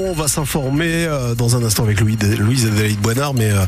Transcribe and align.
On 0.00 0.10
va 0.10 0.26
s'informer 0.26 1.06
euh, 1.06 1.36
dans 1.36 1.54
un 1.54 1.62
instant 1.62 1.84
avec 1.84 2.00
Louis, 2.00 2.18
Louise 2.40 2.66
Adélaïde 2.66 2.98
Boinard, 2.98 3.32
mais 3.32 3.52
euh, 3.52 3.64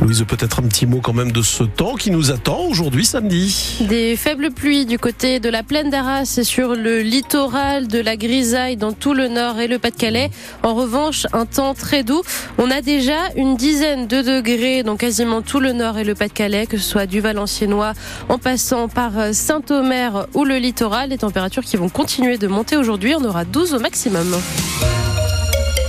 Louise, 0.00 0.24
peut-être 0.26 0.58
un 0.58 0.64
petit 0.64 0.84
mot 0.84 1.00
quand 1.00 1.12
même 1.12 1.30
de 1.30 1.42
ce 1.42 1.62
temps 1.62 1.94
qui 1.94 2.10
nous 2.10 2.32
attend 2.32 2.62
aujourd'hui 2.62 3.04
samedi. 3.04 3.78
Des 3.88 4.16
faibles 4.16 4.50
pluies 4.50 4.84
du 4.84 4.98
côté 4.98 5.38
de 5.38 5.48
la 5.48 5.62
plaine 5.62 5.88
d'Arras 5.88 6.38
et 6.38 6.42
sur 6.42 6.74
le 6.74 7.02
littoral 7.02 7.86
de 7.86 8.00
la 8.00 8.16
grisaille 8.16 8.76
dans 8.76 8.90
tout 8.90 9.14
le 9.14 9.28
nord 9.28 9.60
et 9.60 9.68
le 9.68 9.78
Pas-de-Calais. 9.78 10.32
En 10.64 10.74
revanche, 10.74 11.28
un 11.32 11.46
temps 11.46 11.74
très 11.74 12.02
doux. 12.02 12.22
On 12.58 12.68
a 12.68 12.80
déjà 12.80 13.28
une 13.36 13.56
dizaine 13.56 14.08
de 14.08 14.22
degrés 14.22 14.82
dans 14.82 14.96
quasiment 14.96 15.40
tout 15.40 15.60
le 15.60 15.72
nord 15.72 15.98
et 15.98 16.04
le 16.04 16.16
Pas-de-Calais, 16.16 16.66
que 16.66 16.78
ce 16.78 16.82
soit 16.82 17.06
du 17.06 17.20
Valenciennois 17.20 17.92
en 18.28 18.38
passant 18.38 18.88
par 18.88 19.12
Saint-Omer 19.32 20.26
ou 20.34 20.44
le 20.44 20.56
littoral. 20.56 21.10
Des 21.10 21.18
températures 21.18 21.62
qui 21.62 21.76
vont 21.76 21.88
continuer 21.88 22.38
de 22.38 22.48
monter 22.48 22.76
aujourd'hui. 22.76 23.14
On 23.14 23.24
aura 23.24 23.44
12 23.44 23.74
au 23.74 23.78
maximum. 23.78 24.34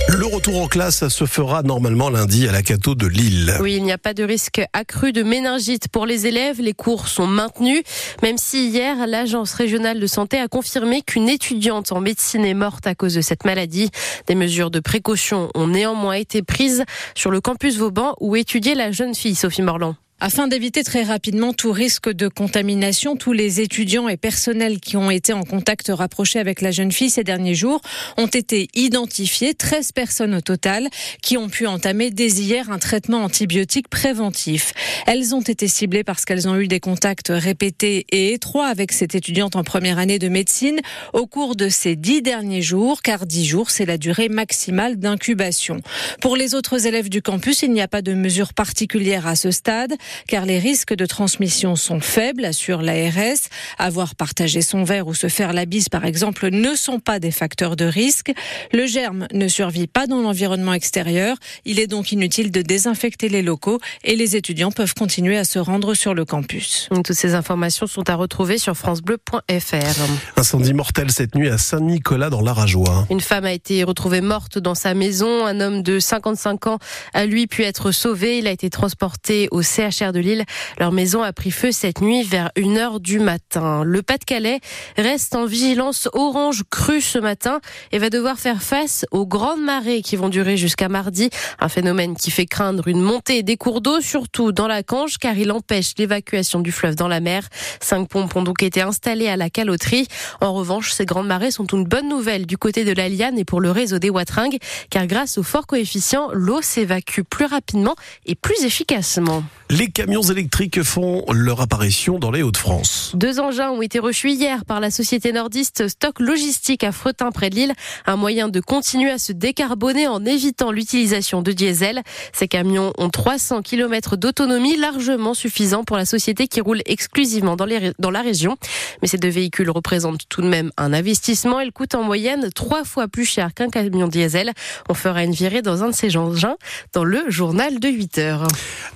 Le 0.08 0.26
retour 0.26 0.60
en 0.60 0.66
classe 0.66 1.08
se 1.08 1.24
fera 1.24 1.62
normalement 1.62 2.10
lundi 2.10 2.48
à 2.48 2.52
la 2.52 2.62
Cato 2.62 2.94
de 2.94 3.06
Lille. 3.06 3.56
Oui, 3.60 3.74
il 3.76 3.82
n'y 3.82 3.92
a 3.92 3.98
pas 3.98 4.14
de 4.14 4.24
risque 4.24 4.62
accru 4.72 5.12
de 5.12 5.22
méningite 5.22 5.88
pour 5.88 6.06
les 6.06 6.26
élèves. 6.26 6.60
Les 6.60 6.74
cours 6.74 7.08
sont 7.08 7.26
maintenus, 7.26 7.82
même 8.22 8.38
si 8.38 8.68
hier, 8.68 9.06
l'Agence 9.06 9.54
régionale 9.54 10.00
de 10.00 10.06
santé 10.06 10.38
a 10.38 10.48
confirmé 10.48 11.02
qu'une 11.02 11.28
étudiante 11.28 11.92
en 11.92 12.00
médecine 12.00 12.44
est 12.44 12.54
morte 12.54 12.86
à 12.86 12.94
cause 12.94 13.14
de 13.14 13.20
cette 13.20 13.44
maladie. 13.44 13.90
Des 14.26 14.34
mesures 14.34 14.70
de 14.70 14.80
précaution 14.80 15.48
ont 15.54 15.68
néanmoins 15.68 16.14
été 16.14 16.42
prises 16.42 16.84
sur 17.14 17.30
le 17.30 17.40
campus 17.40 17.76
Vauban 17.76 18.14
où 18.20 18.36
étudiait 18.36 18.74
la 18.74 18.92
jeune 18.92 19.14
fille 19.14 19.34
Sophie 19.34 19.62
Morland. 19.62 19.96
Afin 20.24 20.46
d'éviter 20.46 20.84
très 20.84 21.02
rapidement 21.02 21.52
tout 21.52 21.72
risque 21.72 22.08
de 22.08 22.28
contamination, 22.28 23.16
tous 23.16 23.32
les 23.32 23.60
étudiants 23.60 24.06
et 24.06 24.16
personnels 24.16 24.78
qui 24.78 24.96
ont 24.96 25.10
été 25.10 25.32
en 25.32 25.42
contact 25.42 25.90
rapproché 25.92 26.38
avec 26.38 26.60
la 26.60 26.70
jeune 26.70 26.92
fille 26.92 27.10
ces 27.10 27.24
derniers 27.24 27.56
jours 27.56 27.80
ont 28.16 28.28
été 28.28 28.68
identifiés, 28.76 29.54
13 29.54 29.90
personnes 29.90 30.36
au 30.36 30.40
total, 30.40 30.88
qui 31.22 31.36
ont 31.36 31.48
pu 31.48 31.66
entamer 31.66 32.12
dès 32.12 32.28
hier 32.28 32.70
un 32.70 32.78
traitement 32.78 33.24
antibiotique 33.24 33.88
préventif. 33.88 34.74
Elles 35.08 35.34
ont 35.34 35.40
été 35.40 35.66
ciblées 35.66 36.04
parce 36.04 36.24
qu'elles 36.24 36.46
ont 36.46 36.56
eu 36.56 36.68
des 36.68 36.78
contacts 36.78 37.32
répétés 37.34 38.06
et 38.12 38.32
étroits 38.32 38.68
avec 38.68 38.92
cette 38.92 39.16
étudiante 39.16 39.56
en 39.56 39.64
première 39.64 39.98
année 39.98 40.20
de 40.20 40.28
médecine 40.28 40.78
au 41.14 41.26
cours 41.26 41.56
de 41.56 41.68
ces 41.68 41.96
dix 41.96 42.22
derniers 42.22 42.62
jours, 42.62 43.02
car 43.02 43.26
dix 43.26 43.44
jours, 43.44 43.70
c'est 43.70 43.86
la 43.86 43.98
durée 43.98 44.28
maximale 44.28 45.00
d'incubation. 45.00 45.80
Pour 46.20 46.36
les 46.36 46.54
autres 46.54 46.86
élèves 46.86 47.08
du 47.08 47.22
campus, 47.22 47.62
il 47.62 47.72
n'y 47.72 47.82
a 47.82 47.88
pas 47.88 48.02
de 48.02 48.14
mesure 48.14 48.54
particulière 48.54 49.26
à 49.26 49.34
ce 49.34 49.50
stade 49.50 49.96
car 50.26 50.44
les 50.44 50.58
risques 50.58 50.94
de 50.94 51.06
transmission 51.06 51.76
sont 51.76 52.00
faibles, 52.00 52.44
assure 52.44 52.82
l'ARS. 52.82 53.48
Avoir 53.78 54.14
partagé 54.14 54.62
son 54.62 54.84
verre 54.84 55.06
ou 55.06 55.14
se 55.14 55.28
faire 55.28 55.52
la 55.52 55.66
bise, 55.66 55.88
par 55.88 56.04
exemple, 56.04 56.48
ne 56.50 56.74
sont 56.74 57.00
pas 57.00 57.18
des 57.18 57.30
facteurs 57.30 57.76
de 57.76 57.84
risque. 57.84 58.32
Le 58.72 58.86
germe 58.86 59.26
ne 59.32 59.48
survit 59.48 59.86
pas 59.86 60.06
dans 60.06 60.20
l'environnement 60.20 60.74
extérieur. 60.74 61.36
Il 61.64 61.78
est 61.78 61.86
donc 61.86 62.12
inutile 62.12 62.50
de 62.50 62.62
désinfecter 62.62 63.28
les 63.28 63.42
locaux 63.42 63.78
et 64.04 64.16
les 64.16 64.36
étudiants 64.36 64.72
peuvent 64.72 64.94
continuer 64.94 65.38
à 65.38 65.44
se 65.44 65.58
rendre 65.58 65.94
sur 65.94 66.14
le 66.14 66.24
campus. 66.24 66.88
Toutes 66.90 67.12
ces 67.12 67.34
informations 67.34 67.86
sont 67.86 68.08
à 68.10 68.14
retrouver 68.14 68.58
sur 68.58 68.76
francebleu.fr. 68.76 70.36
Incendie 70.36 70.74
mortel 70.74 71.10
cette 71.10 71.34
nuit 71.34 71.48
à 71.48 71.58
Saint-Nicolas 71.58 72.30
dans 72.30 72.40
l'Arajois. 72.40 73.06
Une 73.10 73.20
femme 73.20 73.44
a 73.44 73.52
été 73.52 73.84
retrouvée 73.84 74.20
morte 74.20 74.58
dans 74.58 74.74
sa 74.74 74.94
maison. 74.94 75.46
Un 75.46 75.60
homme 75.60 75.82
de 75.82 76.00
55 76.00 76.66
ans 76.66 76.78
a 77.14 77.26
lui 77.26 77.46
pu 77.46 77.62
être 77.62 77.92
sauvé. 77.92 78.38
Il 78.38 78.46
a 78.46 78.50
été 78.50 78.70
transporté 78.70 79.48
au 79.50 79.62
CHR 79.62 80.01
de 80.10 80.18
Lille. 80.18 80.44
Leur 80.80 80.90
maison 80.90 81.22
a 81.22 81.32
pris 81.32 81.52
feu 81.52 81.70
cette 81.70 82.00
nuit 82.00 82.24
vers 82.24 82.50
1h 82.56 83.00
du 83.00 83.20
matin. 83.20 83.84
Le 83.84 84.02
Pas-de-Calais 84.02 84.58
reste 84.96 85.36
en 85.36 85.44
vigilance 85.44 86.08
orange 86.12 86.64
crue 86.68 87.00
ce 87.00 87.18
matin 87.18 87.60
et 87.92 87.98
va 87.98 88.10
devoir 88.10 88.40
faire 88.40 88.62
face 88.62 89.06
aux 89.12 89.26
grandes 89.26 89.62
marées 89.62 90.02
qui 90.02 90.16
vont 90.16 90.28
durer 90.28 90.56
jusqu'à 90.56 90.88
mardi. 90.88 91.30
Un 91.60 91.68
phénomène 91.68 92.16
qui 92.16 92.32
fait 92.32 92.46
craindre 92.46 92.88
une 92.88 93.00
montée 93.00 93.44
des 93.44 93.56
cours 93.56 93.80
d'eau, 93.80 94.00
surtout 94.00 94.50
dans 94.50 94.66
la 94.66 94.82
Cange, 94.82 95.18
car 95.18 95.36
il 95.36 95.52
empêche 95.52 95.92
l'évacuation 95.98 96.60
du 96.60 96.72
fleuve 96.72 96.96
dans 96.96 97.08
la 97.08 97.20
mer. 97.20 97.46
Cinq 97.80 98.08
pompes 98.08 98.34
ont 98.34 98.42
donc 98.42 98.62
été 98.62 98.80
installées 98.80 99.28
à 99.28 99.36
la 99.36 99.50
caloterie. 99.50 100.08
En 100.40 100.54
revanche, 100.54 100.92
ces 100.92 101.04
grandes 101.04 101.28
marées 101.28 101.50
sont 101.50 101.66
une 101.66 101.84
bonne 101.84 102.08
nouvelle 102.08 102.46
du 102.46 102.56
côté 102.56 102.84
de 102.84 102.92
la 102.92 103.08
Liane 103.08 103.38
et 103.38 103.44
pour 103.44 103.60
le 103.60 103.70
réseau 103.70 103.98
des 103.98 104.10
Watringues, 104.10 104.58
car 104.90 105.06
grâce 105.06 105.36
au 105.36 105.42
fort 105.42 105.66
coefficient, 105.66 106.30
l'eau 106.32 106.62
s'évacue 106.62 107.20
plus 107.28 107.44
rapidement 107.44 107.94
et 108.24 108.34
plus 108.34 108.64
efficacement. 108.64 109.42
Camions 109.90 110.22
électriques 110.22 110.82
font 110.82 111.24
leur 111.32 111.60
apparition 111.60 112.18
dans 112.18 112.30
les 112.30 112.42
Hauts-de-France. 112.42 113.12
Deux 113.14 113.40
engins 113.40 113.70
ont 113.70 113.82
été 113.82 113.98
reçus 113.98 114.30
hier 114.30 114.64
par 114.64 114.80
la 114.80 114.90
société 114.90 115.32
nordiste 115.32 115.88
Stock 115.88 116.20
Logistique 116.20 116.84
à 116.84 116.92
Fretin 116.92 117.30
près 117.30 117.50
de 117.50 117.56
Lille, 117.56 117.72
un 118.06 118.16
moyen 118.16 118.48
de 118.48 118.60
continuer 118.60 119.10
à 119.10 119.18
se 119.18 119.32
décarboner 119.32 120.06
en 120.06 120.24
évitant 120.24 120.70
l'utilisation 120.70 121.42
de 121.42 121.52
diesel. 121.52 122.02
Ces 122.32 122.48
camions 122.48 122.92
ont 122.98 123.08
300 123.08 123.62
km 123.62 124.16
d'autonomie, 124.16 124.76
largement 124.76 125.34
suffisant 125.34 125.84
pour 125.84 125.96
la 125.96 126.04
société 126.04 126.48
qui 126.48 126.60
roule 126.60 126.82
exclusivement 126.86 127.56
dans, 127.56 127.66
les, 127.66 127.92
dans 127.98 128.10
la 128.10 128.22
région. 128.22 128.56
Mais 129.00 129.08
ces 129.08 129.18
deux 129.18 129.30
véhicules 129.30 129.70
représentent 129.70 130.28
tout 130.28 130.42
de 130.42 130.48
même 130.48 130.70
un 130.76 130.92
investissement. 130.92 131.60
Ils 131.60 131.72
coûtent 131.72 131.94
en 131.94 132.02
moyenne 132.02 132.50
trois 132.54 132.84
fois 132.84 133.08
plus 133.08 133.24
cher 133.24 133.54
qu'un 133.54 133.68
camion 133.68 134.08
diesel. 134.08 134.52
On 134.88 134.94
fera 134.94 135.24
une 135.24 135.32
virée 135.32 135.62
dans 135.62 135.82
un 135.82 135.88
de 135.88 135.94
ces 135.94 136.16
engins 136.16 136.56
dans 136.92 137.04
le 137.04 137.24
journal 137.28 137.80
de 137.80 137.88
8 137.88 138.18
heures. 138.18 138.46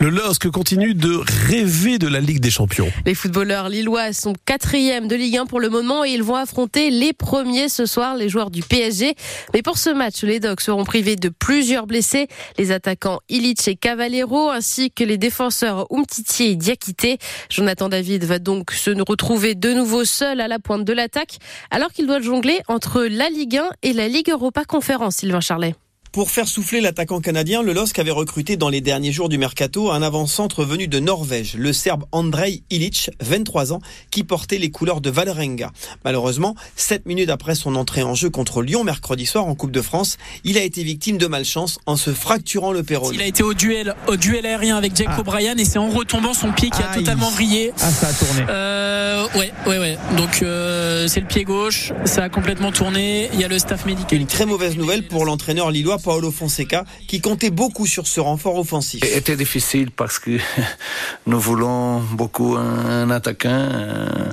Le 0.01 0.11
LOSC 0.11 0.51
continue 0.51 0.76
de 0.77 1.23
rêver 1.49 1.99
de 1.99 2.07
la 2.07 2.21
Ligue 2.21 2.41
des 2.41 2.51
Champions. 2.51 2.93
Les 3.07 3.15
footballeurs 3.15 3.71
lillois 3.71 4.13
sont 4.13 4.35
quatrième 4.45 5.09
de 5.09 5.17
Ligue 5.17 5.39
1 5.39 5.47
pour 5.47 5.59
le 5.59 5.71
moment 5.71 6.05
et 6.05 6.11
ils 6.11 6.23
vont 6.23 6.35
affronter 6.35 6.91
les 6.91 7.15
premiers 7.15 7.71
ce 7.71 7.87
soir, 7.87 8.15
les 8.15 8.29
joueurs 8.29 8.51
du 8.51 8.61
PSG. 8.61 9.15
Mais 9.55 9.63
pour 9.63 9.79
ce 9.79 9.89
match, 9.89 10.23
les 10.23 10.39
Dogs 10.39 10.61
seront 10.61 10.85
privés 10.85 11.17
de 11.17 11.31
plusieurs 11.31 11.87
blessés, 11.87 12.29
les 12.59 12.73
attaquants 12.73 13.21
Illich 13.31 13.67
et 13.69 13.77
Cavallero, 13.77 14.51
ainsi 14.51 14.91
que 14.91 15.03
les 15.03 15.17
défenseurs 15.17 15.87
Umtiti 15.91 16.45
et 16.45 16.57
Diakité. 16.57 17.17
Jonathan 17.49 17.89
David 17.89 18.25
va 18.25 18.39
donc 18.39 18.73
se 18.73 18.91
retrouver 18.91 19.55
de 19.55 19.73
nouveau 19.73 20.05
seul 20.05 20.43
à 20.43 20.49
la 20.49 20.59
pointe 20.59 20.85
de 20.85 20.93
l'attaque, 20.93 21.39
alors 21.71 21.91
qu'il 21.91 22.07
doit 22.07 22.21
jongler 22.21 22.61
entre 22.69 23.03
la 23.03 23.31
Ligue 23.31 23.57
1 23.57 23.71
et 23.83 23.93
la 23.95 24.09
Ligue 24.09 24.29
Europa 24.31 24.65
Conférence, 24.65 25.17
Sylvain 25.17 25.41
Charlet. 25.41 25.75
Pour 26.17 26.31
faire 26.31 26.49
souffler 26.49 26.81
l'attaquant 26.81 27.21
canadien, 27.21 27.63
le 27.63 27.75
LOSC 27.75 27.99
avait 27.99 28.11
recruté 28.11 28.57
dans 28.57 28.71
les 28.71 28.81
derniers 28.81 29.13
jours 29.13 29.29
du 29.29 29.37
mercato 29.37 29.91
un 29.91 30.01
avant-centre 30.01 30.65
venu 30.65 30.89
de 30.89 30.99
Norvège, 30.99 31.57
le 31.59 31.75
Serbe 31.75 32.07
Andrej 32.11 32.63
Ilic, 32.71 33.11
23 33.21 33.75
ans, 33.75 33.83
qui 34.11 34.25
portait 34.25 34.57
les 34.57 34.71
couleurs 34.71 35.03
de 35.03 35.11
Valerenga. 35.11 35.73
Malheureusement, 36.07 36.55
7 36.77 37.05
minutes 37.05 37.29
après 37.29 37.55
son 37.55 37.75
entrée 37.75 38.03
en 38.03 38.15
jeu 38.15 38.31
contre 38.31 38.63
Lyon 38.63 38.83
mercredi 38.83 39.27
soir 39.27 39.45
en 39.45 39.55
Coupe 39.55 39.73
de 39.73 39.83
France, 39.83 40.17
il 40.43 40.57
a 40.57 40.63
été 40.63 40.83
victime 40.83 41.19
de 41.19 41.27
malchance 41.27 41.79
en 41.85 41.97
se 41.97 42.15
fracturant 42.15 42.73
le 42.73 42.83
péroné. 42.83 43.15
Il 43.17 43.21
a 43.21 43.27
été 43.27 43.43
au 43.43 43.53
duel, 43.53 43.95
au 44.07 44.17
duel 44.17 44.47
aérien 44.47 44.79
avec 44.79 44.97
Jack 44.97 45.09
ah. 45.11 45.21
O'Brien 45.21 45.55
et 45.59 45.67
c'est 45.67 45.79
en 45.79 45.91
retombant 45.91 46.33
son 46.33 46.51
pied 46.51 46.71
qui 46.71 46.81
a 46.81 46.95
totalement 46.95 47.29
vrillé. 47.29 47.75
Ah, 47.83 47.91
ça 47.91 48.09
a 48.09 48.13
tourné. 48.15 48.47
Euh, 48.49 49.27
ouais, 49.37 49.53
ouais, 49.67 49.79
ouais. 49.79 49.99
Donc 50.17 50.41
euh, 50.41 51.09
c'est 51.09 51.21
le 51.21 51.27
pied 51.27 51.45
gauche, 51.45 51.93
ça 52.07 52.25
a 52.25 52.31
complètement 52.31 52.73
tourné. 52.73 53.29
Il 53.35 53.41
y 53.41 53.45
a 53.45 53.49
le 53.49 53.59
staff 53.59 53.85
médical. 53.85 54.19
Une 54.19 54.27
très 54.27 54.47
mauvaise 54.47 54.79
nouvelle 54.79 55.07
pour 55.07 55.27
l'entraîneur 55.27 55.71
lillois 55.71 55.99
Paolo 56.07 56.31
Fonseca, 56.31 56.85
qui 57.09 57.21
comptait 57.21 57.51
beaucoup 57.51 57.85
sur 57.85 58.07
ce 58.07 58.21
renfort 58.21 58.57
offensif. 58.59 59.01
C'était 59.03 59.35
difficile 59.35 59.91
parce 59.91 60.21
que 60.21 60.39
nous 61.27 61.41
voulons 61.41 61.99
beaucoup 61.99 62.55
un 62.55 63.11
attaquant. 63.11 63.69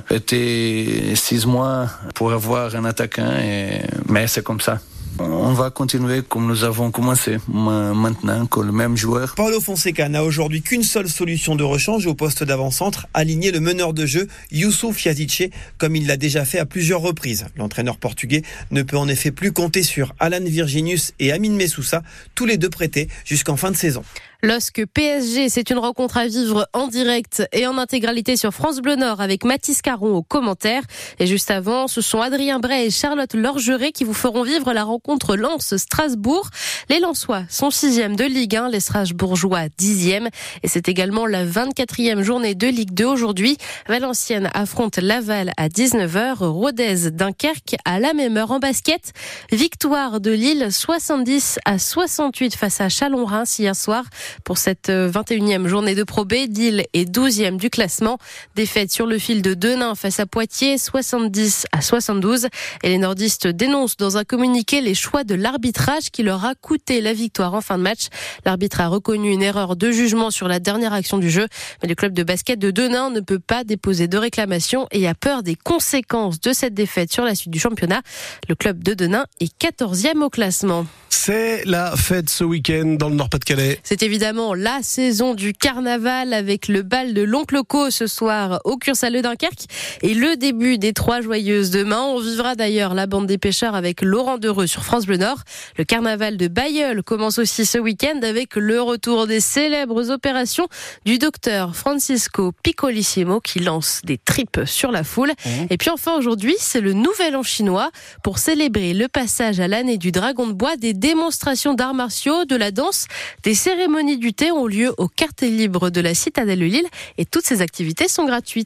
C'était 0.08 1.14
six 1.16 1.44
mois 1.46 1.88
pour 2.14 2.32
avoir 2.32 2.76
un 2.76 2.84
attaquant, 2.84 3.32
et... 3.42 3.82
mais 4.08 4.28
c'est 4.28 4.44
comme 4.44 4.60
ça. 4.60 4.78
On 5.20 5.52
va 5.52 5.70
continuer 5.70 6.22
comme 6.22 6.46
nous 6.46 6.64
avons 6.64 6.90
commencé 6.90 7.36
maintenant, 7.46 8.46
que 8.46 8.60
le 8.60 8.72
même 8.72 8.96
joueur. 8.96 9.34
Paulo 9.36 9.60
Fonseca 9.60 10.08
n'a 10.08 10.24
aujourd'hui 10.24 10.60
qu'une 10.60 10.82
seule 10.82 11.08
solution 11.08 11.54
de 11.54 11.62
rechange 11.62 12.06
au 12.06 12.14
poste 12.14 12.42
d'avant-centre, 12.42 13.06
aligner 13.14 13.52
le 13.52 13.60
meneur 13.60 13.94
de 13.94 14.06
jeu 14.06 14.26
Youssouf 14.50 15.04
Yazice, 15.04 15.50
comme 15.78 15.94
il 15.94 16.08
l'a 16.08 16.16
déjà 16.16 16.44
fait 16.44 16.58
à 16.58 16.66
plusieurs 16.66 17.00
reprises. 17.00 17.46
L'entraîneur 17.56 17.96
portugais 17.98 18.42
ne 18.72 18.82
peut 18.82 18.98
en 18.98 19.06
effet 19.06 19.30
plus 19.30 19.52
compter 19.52 19.84
sur 19.84 20.14
Alan 20.18 20.44
Virginius 20.44 21.12
et 21.20 21.30
Amin 21.30 21.52
Messoussa, 21.52 22.02
tous 22.34 22.46
les 22.46 22.56
deux 22.56 22.70
prêtés 22.70 23.08
jusqu'en 23.24 23.56
fin 23.56 23.70
de 23.70 23.76
saison. 23.76 24.02
Lorsque 24.46 24.84
PSG, 24.84 25.48
c'est 25.48 25.70
une 25.70 25.78
rencontre 25.78 26.18
à 26.18 26.26
vivre 26.26 26.68
en 26.74 26.86
direct 26.86 27.48
et 27.54 27.66
en 27.66 27.78
intégralité 27.78 28.36
sur 28.36 28.52
France 28.52 28.80
Bleu 28.82 28.94
Nord 28.94 29.22
avec 29.22 29.42
Mathis 29.42 29.80
Caron 29.80 30.16
aux 30.16 30.22
commentaires. 30.22 30.82
Et 31.18 31.26
juste 31.26 31.50
avant, 31.50 31.88
ce 31.88 32.02
sont 32.02 32.20
Adrien 32.20 32.60
Bray 32.60 32.88
et 32.88 32.90
Charlotte 32.90 33.32
Lorgeret 33.32 33.90
qui 33.90 34.04
vous 34.04 34.12
feront 34.12 34.42
vivre 34.42 34.74
la 34.74 34.84
rencontre 34.84 35.36
Lens-Strasbourg. 35.36 36.50
Les 36.90 37.00
Lensois 37.00 37.44
sont 37.48 37.70
sixième 37.70 38.16
de 38.16 38.24
Ligue 38.24 38.54
1, 38.54 38.68
les 38.68 38.80
Strasbourgeois 38.80 39.70
dixième. 39.78 40.28
Et 40.62 40.68
c'est 40.68 40.90
également 40.90 41.24
la 41.24 41.46
24e 41.46 42.20
journée 42.20 42.54
de 42.54 42.66
Ligue 42.66 42.92
2 42.92 43.06
aujourd'hui. 43.06 43.56
Valenciennes 43.88 44.50
affronte 44.52 44.98
Laval 44.98 45.52
à 45.56 45.68
19h, 45.68 46.44
Rodez 46.44 47.10
Dunkerque 47.12 47.76
à 47.86 47.98
la 47.98 48.12
même 48.12 48.36
heure 48.36 48.50
en 48.50 48.58
basket. 48.58 49.14
Victoire 49.50 50.20
de 50.20 50.32
Lille 50.32 50.70
70 50.70 51.60
à 51.64 51.78
68 51.78 52.54
face 52.54 52.82
à 52.82 52.90
Chalon-Reims 52.90 53.58
hier 53.58 53.74
soir. 53.74 54.04
Pour 54.42 54.58
cette 54.58 54.88
21e 54.88 55.66
journée 55.66 55.94
de 55.94 56.02
Pro 56.02 56.24
B. 56.24 56.34
Lille 56.48 56.84
est 56.92 57.10
12e 57.10 57.56
du 57.56 57.70
classement. 57.70 58.18
Défaite 58.56 58.90
sur 58.90 59.06
le 59.06 59.18
fil 59.18 59.42
de 59.42 59.54
Denain 59.54 59.94
face 59.94 60.20
à 60.20 60.26
Poitiers, 60.26 60.78
70 60.78 61.66
à 61.72 61.80
72. 61.80 62.48
Et 62.82 62.88
les 62.88 62.98
nordistes 62.98 63.46
dénoncent 63.46 63.96
dans 63.96 64.16
un 64.16 64.24
communiqué 64.24 64.80
les 64.80 64.94
choix 64.94 65.24
de 65.24 65.34
l'arbitrage 65.34 66.10
qui 66.10 66.22
leur 66.22 66.44
a 66.44 66.54
coûté 66.54 67.00
la 67.00 67.12
victoire 67.12 67.54
en 67.54 67.60
fin 67.60 67.78
de 67.78 67.82
match. 67.82 68.08
L'arbitre 68.44 68.80
a 68.80 68.88
reconnu 68.88 69.30
une 69.30 69.42
erreur 69.42 69.76
de 69.76 69.90
jugement 69.90 70.30
sur 70.30 70.48
la 70.48 70.60
dernière 70.60 70.92
action 70.92 71.18
du 71.18 71.30
jeu, 71.30 71.46
mais 71.82 71.88
le 71.88 71.94
club 71.94 72.12
de 72.12 72.22
basket 72.22 72.58
de 72.58 72.70
Denain 72.70 73.10
ne 73.10 73.20
peut 73.20 73.38
pas 73.38 73.64
déposer 73.64 74.08
de 74.08 74.18
réclamation 74.18 74.86
et 74.90 75.06
a 75.06 75.14
peur 75.14 75.42
des 75.42 75.56
conséquences 75.56 76.40
de 76.40 76.52
cette 76.52 76.74
défaite 76.74 77.12
sur 77.12 77.24
la 77.24 77.34
suite 77.34 77.52
du 77.52 77.58
championnat. 77.58 78.02
Le 78.48 78.54
club 78.54 78.82
de 78.82 78.94
Denain 78.94 79.26
est 79.40 79.52
14e 79.60 80.22
au 80.22 80.30
classement. 80.30 80.86
C'est 81.08 81.64
la 81.64 81.96
fête 81.96 82.28
ce 82.28 82.44
week-end 82.44 82.96
dans 82.98 83.08
le 83.08 83.14
Nord-Pas-de-Calais. 83.14 83.80
C'est 83.82 84.02
évidemment 84.14 84.54
la 84.54 84.80
saison 84.84 85.34
du 85.34 85.52
carnaval 85.52 86.34
avec 86.34 86.68
le 86.68 86.82
bal 86.82 87.14
de 87.14 87.22
l'oncle 87.22 87.58
Co 87.66 87.90
ce 87.90 88.06
soir 88.06 88.60
au 88.62 88.76
Cursale 88.76 89.20
Dunkerque 89.22 89.64
et 90.02 90.14
le 90.14 90.36
début 90.36 90.78
des 90.78 90.92
Trois 90.92 91.20
Joyeuses 91.20 91.72
demain. 91.72 92.02
On 92.02 92.20
vivra 92.20 92.54
d'ailleurs 92.54 92.94
la 92.94 93.08
bande 93.08 93.26
des 93.26 93.38
pêcheurs 93.38 93.74
avec 93.74 94.02
Laurent 94.02 94.38
Dereux 94.38 94.68
sur 94.68 94.84
France 94.84 95.06
Bleu 95.06 95.16
Nord. 95.16 95.38
Le 95.76 95.82
carnaval 95.82 96.36
de 96.36 96.46
Bayeul 96.46 97.02
commence 97.02 97.40
aussi 97.40 97.66
ce 97.66 97.76
week-end 97.76 98.20
avec 98.22 98.54
le 98.54 98.80
retour 98.80 99.26
des 99.26 99.40
célèbres 99.40 100.12
opérations 100.12 100.68
du 101.04 101.18
docteur 101.18 101.74
Francisco 101.74 102.52
Piccolissimo 102.62 103.40
qui 103.40 103.58
lance 103.58 104.00
des 104.04 104.18
tripes 104.18 104.60
sur 104.64 104.92
la 104.92 105.02
foule. 105.02 105.32
Mmh. 105.44 105.50
Et 105.70 105.76
puis 105.76 105.90
enfin 105.90 106.16
aujourd'hui, 106.16 106.54
c'est 106.60 106.80
le 106.80 106.92
nouvel 106.92 107.34
an 107.34 107.42
chinois 107.42 107.90
pour 108.22 108.38
célébrer 108.38 108.94
le 108.94 109.08
passage 109.08 109.58
à 109.58 109.66
l'année 109.66 109.98
du 109.98 110.12
dragon 110.12 110.46
de 110.46 110.52
bois 110.52 110.76
des 110.76 110.94
démonstrations 110.94 111.74
d'arts 111.74 111.94
martiaux, 111.94 112.44
de 112.44 112.54
la 112.54 112.70
danse, 112.70 113.08
des 113.42 113.54
cérémonies 113.54 114.03
du 114.04 114.32
thé 114.32 114.52
ont 114.52 114.66
lieu 114.66 114.92
au 114.98 115.08
quartier 115.08 115.48
libre 115.48 115.90
de 115.90 116.00
la 116.00 116.14
citadelle 116.14 116.60
de 116.60 116.64
Lille 116.64 116.86
et 117.18 117.24
toutes 117.24 117.44
ces 117.44 117.62
activités 117.62 118.08
sont 118.08 118.24
gratuites. 118.24 118.62